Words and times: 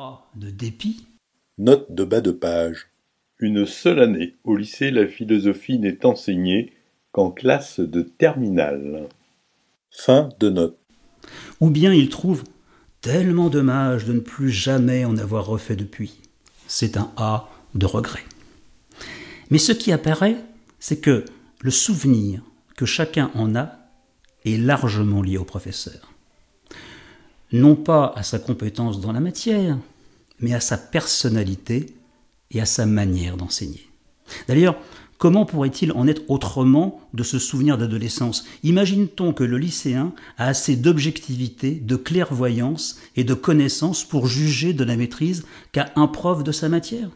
A 0.00 0.22
de 0.36 0.50
dépit. 0.50 1.08
Note 1.58 1.92
de 1.92 2.04
bas 2.04 2.20
de 2.20 2.30
page. 2.30 2.86
Une 3.40 3.66
seule 3.66 3.98
année 3.98 4.36
au 4.44 4.54
lycée, 4.54 4.92
la 4.92 5.08
philosophie 5.08 5.80
n'est 5.80 6.06
enseignée 6.06 6.72
qu'en 7.10 7.32
classe 7.32 7.80
de 7.80 8.02
terminale. 8.02 9.08
Fin 9.90 10.28
de 10.38 10.50
note. 10.50 10.78
Ou 11.60 11.70
bien 11.70 11.92
il 11.92 12.10
trouve 12.10 12.44
tellement 13.00 13.48
dommage 13.48 14.04
de 14.04 14.12
ne 14.12 14.20
plus 14.20 14.52
jamais 14.52 15.04
en 15.04 15.16
avoir 15.18 15.46
refait 15.46 15.74
depuis. 15.74 16.20
C'est 16.68 16.96
un 16.96 17.10
A 17.16 17.48
de 17.74 17.86
regret. 17.86 18.24
Mais 19.50 19.58
ce 19.58 19.72
qui 19.72 19.90
apparaît, 19.90 20.36
c'est 20.78 21.00
que 21.00 21.24
le 21.60 21.70
souvenir 21.72 22.42
que 22.76 22.86
chacun 22.86 23.32
en 23.34 23.56
a 23.56 23.72
est 24.44 24.58
largement 24.58 25.22
lié 25.22 25.38
au 25.38 25.44
professeur. 25.44 26.14
Non 27.52 27.76
pas 27.76 28.12
à 28.14 28.22
sa 28.22 28.38
compétence 28.38 29.00
dans 29.00 29.12
la 29.12 29.20
matière, 29.20 29.78
mais 30.40 30.52
à 30.52 30.60
sa 30.60 30.76
personnalité 30.76 31.94
et 32.50 32.60
à 32.60 32.66
sa 32.66 32.86
manière 32.86 33.36
d'enseigner. 33.36 33.88
D'ailleurs, 34.46 34.76
comment 35.16 35.46
pourrait-il 35.46 35.92
en 35.92 36.06
être 36.06 36.22
autrement 36.28 37.00
de 37.14 37.22
ce 37.22 37.38
souvenir 37.38 37.78
d'adolescence? 37.78 38.44
Imagine-t-on 38.62 39.32
que 39.32 39.44
le 39.44 39.56
lycéen 39.56 40.12
a 40.36 40.48
assez 40.48 40.76
d'objectivité, 40.76 41.72
de 41.72 41.96
clairvoyance 41.96 42.98
et 43.16 43.24
de 43.24 43.34
connaissance 43.34 44.04
pour 44.04 44.26
juger 44.26 44.74
de 44.74 44.84
la 44.84 44.96
maîtrise 44.96 45.44
qu'à 45.72 45.90
un 45.96 46.06
prof 46.06 46.44
de 46.44 46.52
sa 46.52 46.68
matière? 46.68 47.10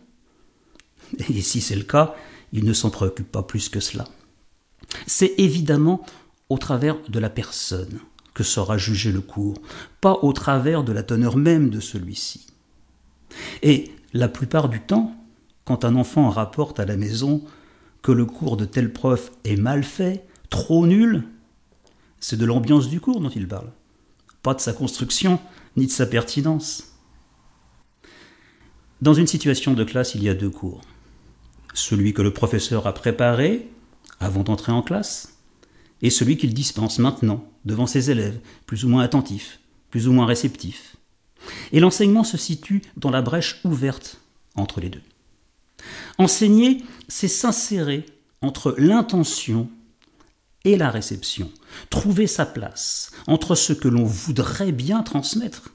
Et 1.29 1.43
si 1.43 1.61
c'est 1.61 1.77
le 1.77 1.85
cas, 1.85 2.15
il 2.55 2.65
ne 2.65 2.73
s'en 2.73 2.91
préoccupe 2.91 3.31
pas 3.31 3.43
plus 3.43 3.69
que 3.69 3.81
cela. 3.81 4.07
C'est 5.07 5.35
évidemment 5.39 6.05
au 6.49 6.59
travers 6.59 6.97
de 7.09 7.19
la 7.19 7.31
personne 7.31 8.01
que 8.35 8.43
sera 8.43 8.79
jugé 8.79 9.13
le 9.13 9.21
cours, 9.21 9.61
pas 10.01 10.19
au 10.23 10.33
travers 10.33 10.85
de 10.85 10.93
la 10.93 11.03
teneur 11.03 11.37
même 11.37 11.71
de 11.71 11.81
celui-ci. 11.81 12.47
Et 13.63 13.91
la 14.13 14.29
plupart 14.29 14.69
du 14.69 14.81
temps, 14.81 15.15
quand 15.65 15.85
un 15.85 15.97
enfant 15.97 16.29
rapporte 16.31 16.81
à 16.81 16.85
la 16.85 16.97
maison 16.97 17.43
que 18.03 18.13
le 18.13 18.27
cours 18.27 18.57
de 18.57 18.65
tel 18.65 18.93
prof 18.93 19.31
est 19.45 19.57
mal 19.57 19.85
fait, 19.85 20.25
trop 20.51 20.87
nul, 20.87 21.25
c'est 22.21 22.37
de 22.37 22.45
l'ambiance 22.45 22.89
du 22.89 23.01
cours 23.01 23.21
dont 23.21 23.29
il 23.29 23.49
parle, 23.49 23.71
pas 24.43 24.55
de 24.55 24.61
sa 24.61 24.73
construction 24.73 25.41
ni 25.77 25.87
de 25.87 25.91
sa 25.91 26.07
pertinence. 26.07 26.93
Dans 29.01 29.15
une 29.15 29.27
situation 29.27 29.75
de 29.75 29.85
classe, 29.85 30.15
il 30.15 30.23
y 30.23 30.29
a 30.29 30.35
deux 30.35 30.51
cours. 30.51 30.81
Celui 31.75 32.13
que 32.13 32.23
le 32.23 32.33
professeur 32.33 32.87
a 32.87 32.95
préparé 32.95 33.69
avant 34.21 34.43
d'entrer 34.43 34.73
en 34.73 34.83
classe, 34.83 35.39
et 36.03 36.11
celui 36.11 36.37
qu'il 36.37 36.53
dispense 36.53 36.99
maintenant 36.99 37.45
devant 37.65 37.87
ses 37.87 38.11
élèves, 38.11 38.39
plus 38.67 38.85
ou 38.85 38.89
moins 38.89 39.05
attentifs, 39.05 39.61
plus 39.91 40.09
ou 40.09 40.13
moins 40.13 40.27
réceptifs. 40.27 40.97
Et 41.73 41.81
l'enseignement 41.81 42.25
se 42.25 42.37
situe 42.37 42.83
dans 42.97 43.11
la 43.11 43.23
brèche 43.23 43.61
ouverte 43.65 44.21
entre 44.57 44.81
les 44.81 44.91
deux. 44.91 45.03
Enseigner, 46.19 46.85
c'est 47.09 47.29
s'insérer 47.29 48.05
entre 48.43 48.75
l'intention 48.79 49.69
et 50.65 50.77
la 50.77 50.91
réception, 50.91 51.51
trouver 51.91 52.27
sa 52.27 52.47
place 52.47 53.11
entre 53.27 53.55
ce 53.55 53.73
que 53.73 53.89
l'on 53.89 54.05
voudrait 54.05 54.73
bien 54.73 55.03
transmettre 55.03 55.75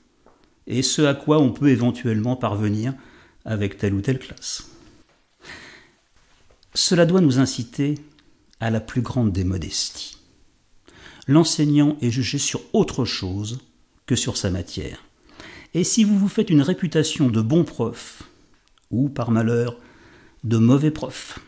et 0.66 0.82
ce 0.82 1.02
à 1.02 1.14
quoi 1.14 1.40
on 1.40 1.52
peut 1.52 1.70
éventuellement 1.70 2.36
parvenir 2.36 2.94
avec 3.46 3.78
telle 3.78 3.94
ou 3.94 4.02
telle 4.02 4.20
classe. 4.20 4.70
Cela 6.74 7.06
doit 7.06 7.22
nous 7.22 7.40
inciter 7.40 7.96
à 8.60 8.70
la 8.70 8.80
plus 8.80 9.02
grande 9.02 9.32
des 9.32 9.44
modesties 9.44 10.17
l'enseignant 11.28 11.98
est 12.02 12.12
jugé 12.12 12.38
sur 12.38 12.62
autre 12.74 13.06
chose 13.06 13.60
que 14.06 14.16
sur 14.16 14.38
sa 14.38 14.50
matière. 14.50 15.04
Et 15.74 15.84
si 15.84 16.04
vous 16.04 16.18
vous 16.18 16.30
faites 16.30 16.50
une 16.50 16.62
réputation 16.62 17.30
de 17.30 17.42
bon 17.42 17.64
prof, 17.64 18.24
ou 18.90 19.10
par 19.10 19.32
malheur, 19.32 19.78
de 20.44 20.58
mauvais 20.58 20.92
prof, 20.92 21.40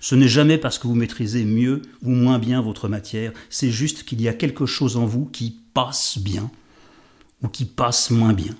ce 0.00 0.14
n'est 0.14 0.28
jamais 0.28 0.58
parce 0.58 0.78
que 0.78 0.86
vous 0.86 0.94
maîtrisez 0.94 1.44
mieux 1.44 1.82
ou 2.02 2.10
moins 2.10 2.38
bien 2.38 2.60
votre 2.60 2.88
matière, 2.88 3.32
c'est 3.50 3.70
juste 3.70 4.04
qu'il 4.04 4.20
y 4.20 4.28
a 4.28 4.34
quelque 4.34 4.66
chose 4.66 4.96
en 4.96 5.06
vous 5.06 5.24
qui 5.24 5.58
passe 5.74 6.18
bien 6.18 6.50
ou 7.42 7.48
qui 7.48 7.64
passe 7.64 8.10
moins 8.10 8.32
bien. 8.32 8.54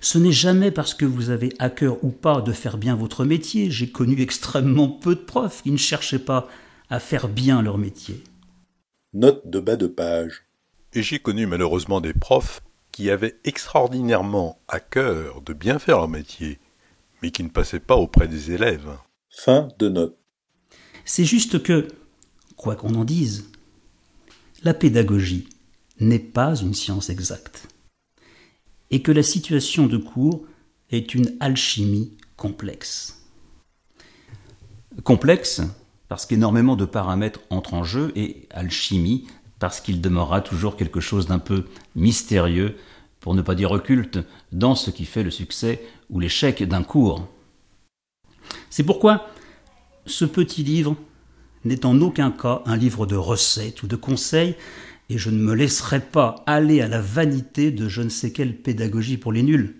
Ce 0.00 0.16
n'est 0.16 0.32
jamais 0.32 0.70
parce 0.70 0.94
que 0.94 1.04
vous 1.04 1.28
avez 1.28 1.52
à 1.58 1.68
cœur 1.68 2.02
ou 2.02 2.10
pas 2.10 2.40
de 2.40 2.52
faire 2.52 2.78
bien 2.78 2.94
votre 2.94 3.24
métier. 3.26 3.70
J'ai 3.70 3.90
connu 3.90 4.18
extrêmement 4.20 4.88
peu 4.88 5.14
de 5.14 5.20
profs 5.20 5.62
qui 5.62 5.70
ne 5.70 5.76
cherchaient 5.76 6.18
pas 6.18 6.48
à 6.88 7.00
faire 7.00 7.28
bien 7.28 7.60
leur 7.60 7.76
métier. 7.76 8.22
Note 9.12 9.50
de 9.50 9.58
bas 9.58 9.74
de 9.74 9.88
page. 9.88 10.44
Et 10.92 11.02
j'ai 11.02 11.18
connu 11.18 11.44
malheureusement 11.44 12.00
des 12.00 12.14
profs 12.14 12.62
qui 12.92 13.10
avaient 13.10 13.40
extraordinairement 13.42 14.60
à 14.68 14.78
cœur 14.78 15.42
de 15.42 15.52
bien 15.52 15.80
faire 15.80 15.96
leur 15.96 16.08
métier, 16.08 16.60
mais 17.20 17.32
qui 17.32 17.42
ne 17.42 17.48
passaient 17.48 17.80
pas 17.80 17.96
auprès 17.96 18.28
des 18.28 18.52
élèves. 18.52 18.88
Fin 19.28 19.68
de 19.80 19.88
note. 19.88 20.16
C'est 21.04 21.24
juste 21.24 21.60
que, 21.60 21.88
quoi 22.54 22.76
qu'on 22.76 22.94
en 22.94 23.04
dise, 23.04 23.50
la 24.62 24.74
pédagogie 24.74 25.48
n'est 25.98 26.20
pas 26.20 26.54
une 26.54 26.74
science 26.74 27.10
exacte, 27.10 27.66
et 28.92 29.02
que 29.02 29.10
la 29.10 29.24
situation 29.24 29.88
de 29.88 29.96
cours 29.96 30.46
est 30.90 31.16
une 31.16 31.36
alchimie 31.40 32.16
complexe. 32.36 33.24
Complexe 35.02 35.62
parce 36.10 36.26
qu'énormément 36.26 36.74
de 36.74 36.86
paramètres 36.86 37.38
entrent 37.50 37.74
en 37.74 37.84
jeu, 37.84 38.10
et 38.16 38.48
alchimie, 38.50 39.28
parce 39.60 39.80
qu'il 39.80 40.00
demeurera 40.00 40.40
toujours 40.40 40.76
quelque 40.76 40.98
chose 40.98 41.28
d'un 41.28 41.38
peu 41.38 41.66
mystérieux, 41.94 42.76
pour 43.20 43.36
ne 43.36 43.42
pas 43.42 43.54
dire 43.54 43.70
occulte, 43.70 44.18
dans 44.50 44.74
ce 44.74 44.90
qui 44.90 45.04
fait 45.04 45.22
le 45.22 45.30
succès 45.30 45.80
ou 46.10 46.18
l'échec 46.18 46.64
d'un 46.64 46.82
cours. 46.82 47.28
C'est 48.70 48.82
pourquoi 48.82 49.28
ce 50.04 50.24
petit 50.24 50.64
livre 50.64 50.96
n'est 51.64 51.86
en 51.86 52.00
aucun 52.00 52.32
cas 52.32 52.62
un 52.66 52.76
livre 52.76 53.06
de 53.06 53.14
recettes 53.14 53.84
ou 53.84 53.86
de 53.86 53.94
conseils, 53.94 54.56
et 55.10 55.16
je 55.16 55.30
ne 55.30 55.38
me 55.38 55.54
laisserai 55.54 56.00
pas 56.00 56.42
aller 56.48 56.80
à 56.80 56.88
la 56.88 57.00
vanité 57.00 57.70
de 57.70 57.88
je 57.88 58.02
ne 58.02 58.08
sais 58.08 58.32
quelle 58.32 58.56
pédagogie 58.56 59.16
pour 59.16 59.30
les 59.30 59.44
nuls. 59.44 59.76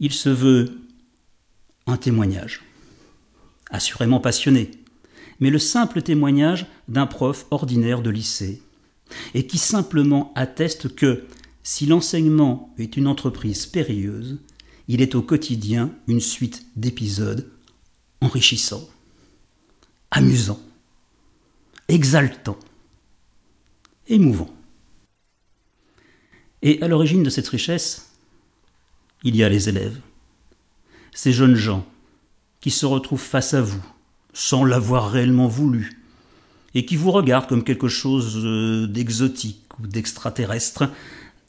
Il 0.00 0.14
se 0.14 0.30
veut 0.30 0.78
un 1.86 1.98
témoignage, 1.98 2.62
assurément 3.70 4.20
passionné, 4.20 4.70
mais 5.40 5.50
le 5.50 5.58
simple 5.58 6.02
témoignage 6.02 6.66
d'un 6.88 7.06
prof 7.06 7.46
ordinaire 7.50 8.02
de 8.02 8.10
lycée, 8.10 8.62
et 9.34 9.46
qui 9.46 9.58
simplement 9.58 10.32
atteste 10.34 10.94
que 10.94 11.24
si 11.62 11.86
l'enseignement 11.86 12.74
est 12.78 12.96
une 12.96 13.06
entreprise 13.06 13.66
périlleuse, 13.66 14.38
il 14.88 15.00
est 15.00 15.14
au 15.14 15.22
quotidien 15.22 15.90
une 16.06 16.20
suite 16.20 16.66
d'épisodes 16.76 17.50
enrichissants, 18.20 18.88
amusants, 20.10 20.60
exaltants, 21.88 22.58
émouvants. 24.08 24.54
Et 26.62 26.80
à 26.82 26.88
l'origine 26.88 27.22
de 27.22 27.30
cette 27.30 27.48
richesse, 27.48 28.10
il 29.22 29.36
y 29.36 29.44
a 29.44 29.48
les 29.48 29.68
élèves, 29.68 30.00
ces 31.12 31.32
jeunes 31.32 31.56
gens 31.56 31.86
qui 32.60 32.70
se 32.70 32.86
retrouvent 32.86 33.20
face 33.20 33.54
à 33.54 33.62
vous, 33.62 33.84
sans 34.34 34.64
l'avoir 34.64 35.10
réellement 35.10 35.48
voulu, 35.48 36.02
et 36.74 36.84
qui 36.84 36.96
vous 36.96 37.12
regardent 37.12 37.48
comme 37.48 37.64
quelque 37.64 37.88
chose 37.88 38.42
euh, 38.44 38.86
d'exotique 38.86 39.64
ou 39.78 39.86
d'extraterrestre, 39.86 40.90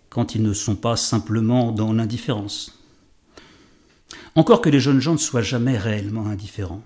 quand 0.10 0.36
ils 0.36 0.44
ne 0.44 0.54
sont 0.54 0.76
pas 0.76 0.96
simplement 0.96 1.72
dans 1.72 1.92
l'indifférence. 1.92 2.80
Encore 4.36 4.62
que 4.62 4.70
les 4.70 4.80
jeunes 4.80 5.02
gens 5.02 5.14
ne 5.14 5.18
soient 5.18 5.42
jamais 5.42 5.78
réellement 5.78 6.28
indifférents. 6.28 6.84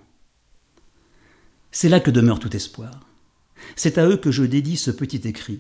C'est 1.72 1.90
là 1.90 2.00
que 2.00 2.12
demeure 2.12 2.40
tout 2.40 2.56
espoir. 2.56 3.02
C'est 3.76 3.98
à 3.98 4.08
eux 4.08 4.18
que 4.18 4.32
je 4.32 4.44
dédie 4.44 4.78
ce 4.78 4.90
petit 4.90 5.28
écrit, 5.28 5.60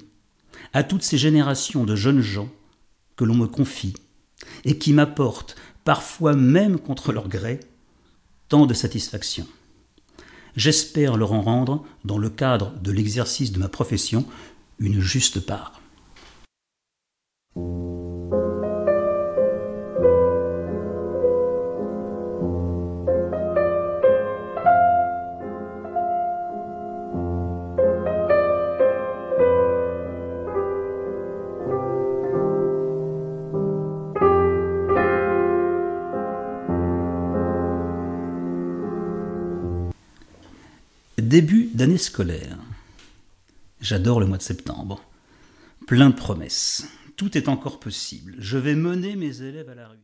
à 0.74 0.84
toutes 0.84 1.04
ces 1.04 1.18
générations 1.18 1.84
de 1.84 1.96
jeunes 1.96 2.22
gens 2.22 2.50
que 3.18 3.26
l'on 3.26 3.36
me 3.36 3.48
confie, 3.48 3.94
et 4.64 4.78
qui 4.78 4.94
m'apportent, 4.94 5.56
parfois 5.84 6.34
même 6.34 6.80
contre 6.80 7.12
leur 7.12 7.28
gré, 7.28 7.60
tant 8.48 8.66
de 8.66 8.74
satisfaction. 8.74 9.46
J'espère 10.56 11.18
leur 11.18 11.34
en 11.34 11.42
rendre, 11.42 11.86
dans 12.06 12.18
le 12.18 12.30
cadre 12.30 12.74
de 12.82 12.92
l'exercice 12.92 13.52
de 13.52 13.60
ma 13.60 13.70
profession, 13.70 14.26
une 14.80 15.00
juste 15.00 15.40
part. 15.46 15.82
Début 41.22 41.70
d'année 41.74 41.98
scolaire. 41.98 42.58
J'adore 43.82 44.20
le 44.20 44.26
mois 44.26 44.38
de 44.38 44.44
septembre. 44.44 45.04
Plein 45.88 46.10
de 46.10 46.16
promesses. 46.16 46.88
Tout 47.16 47.38
est 47.38 47.50
encore 47.50 47.80
possible. 47.80 48.36
Je 48.40 48.58
vais 48.58 48.76
mener 48.76 49.16
mes 49.16 49.42
élèves 49.42 49.70
à 49.70 49.76
la 49.76 49.88
réussite. 49.88 49.98